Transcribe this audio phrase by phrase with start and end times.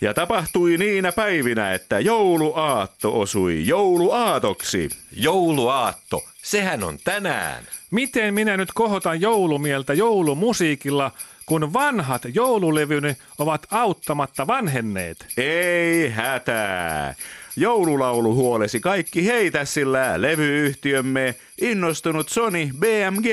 [0.00, 4.88] Ja tapahtui niinä päivinä, että jouluaatto osui jouluaatoksi.
[5.12, 7.64] Jouluaatto, sehän on tänään.
[7.90, 11.10] Miten minä nyt kohotan joulumieltä joulumusiikilla,
[11.46, 15.26] kun vanhat joululevyni ovat auttamatta vanhenneet?
[15.36, 17.14] Ei hätää.
[17.56, 23.26] Joululaulu huolesi kaikki heitä, sillä levyyhtiömme innostunut Sony BMG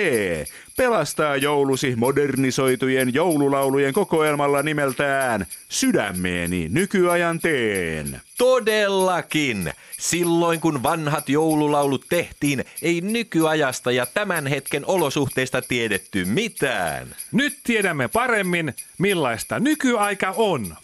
[0.77, 8.21] pelastaa joulusi modernisoitujen joululaulujen kokoelmalla nimeltään Sydämeeni nykyajan teen.
[8.38, 9.73] Todellakin!
[9.99, 17.16] Silloin kun vanhat joululaulut tehtiin, ei nykyajasta ja tämän hetken olosuhteista tiedetty mitään.
[17.31, 20.75] Nyt tiedämme paremmin, millaista nykyaika on.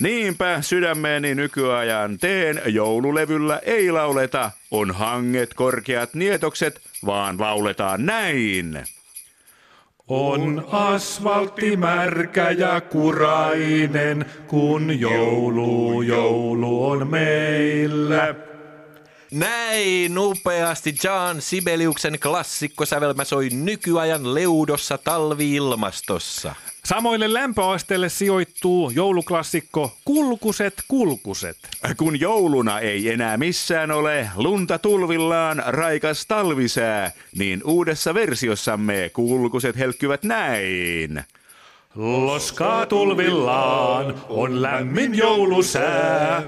[0.00, 8.84] Niinpä sydämeeni nykyajan teen joululevyllä ei lauleta on hanget korkeat nietokset, vaan lauletaan näin.
[10.08, 18.34] On asfaltti märkä ja kurainen, kun joulu, joulu on meillä.
[19.30, 26.54] Näin upeasti John Sibeliuksen klassikkosävelmä soi nykyajan leudossa talviilmastossa.
[26.84, 31.56] Samoille lämpöasteille sijoittuu jouluklassikko Kulkuset kulkuset.
[31.96, 40.22] Kun jouluna ei enää missään ole lunta tulvillaan raikas talvisää, niin uudessa versiossamme kulkuset helkkyvät
[40.22, 41.24] näin.
[41.94, 46.42] Loskaa tulvillaan on lämmin joulusää.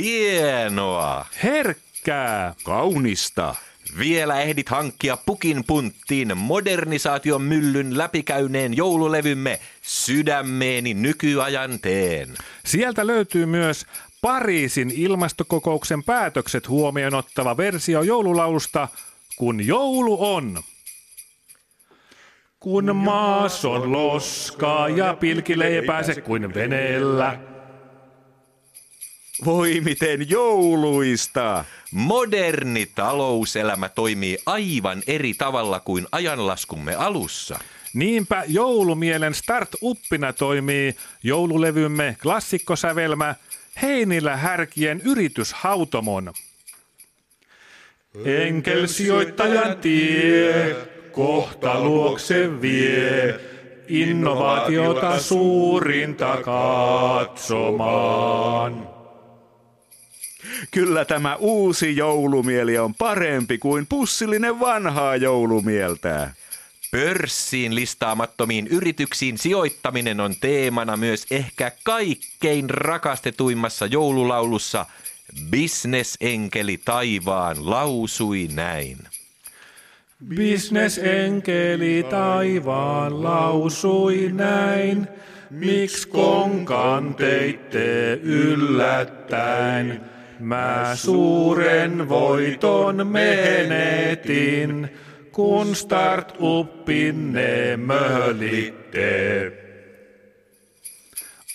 [0.00, 1.26] Hienoa!
[1.42, 2.54] Herkkää!
[2.64, 3.54] Kaunista.
[3.98, 12.28] Vielä ehdit hankkia pukin punttiin modernisaation myllyn läpikäyneen joululevymme Sydämeeni nykyajan teen.
[12.64, 13.86] Sieltä löytyy myös
[14.20, 18.88] Pariisin ilmastokokouksen päätökset huomioon ottava versio joululaulusta
[19.36, 20.62] Kun joulu on.
[22.60, 27.55] Kun maas on loskaa ja pilkille ei pääse kuin veneellä.
[29.44, 31.64] Voi miten jouluista!
[31.90, 37.58] Moderni talouselämä toimii aivan eri tavalla kuin ajanlaskumme alussa.
[37.94, 43.34] Niinpä joulumielen start-uppina toimii joululevymme klassikkosävelmä
[43.82, 46.32] Heinillä härkien yrityshautomon.
[48.24, 50.76] Enkelsijoittajan tie
[51.12, 53.40] kohta luokse vie,
[53.88, 57.76] innovaatiota suurinta katsomaan.
[60.76, 66.30] Kyllä tämä uusi joulumieli on parempi kuin pussillinen vanhaa joulumieltä.
[66.90, 74.86] Pörssiin listaamattomiin yrityksiin sijoittaminen on teemana myös ehkä kaikkein rakastetuimmassa joululaulussa
[75.50, 78.98] Bisnesenkeli taivaan lausui näin.
[80.28, 85.08] Bisnesenkeli taivaan lausui näin,
[85.50, 90.15] miksi konkan teitte yllättäen.
[90.38, 94.88] Mä suuren voiton menetin,
[95.32, 99.52] kun startuppinne möhlitte.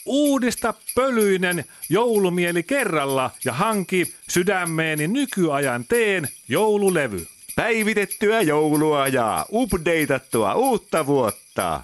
[0.06, 7.28] Uudista pölyinen joulumieli kerralla ja hanki sydämeeni nykyajan teen joululevy.
[7.56, 11.84] Päivitettyä joulua ja updateattua uutta vuotta.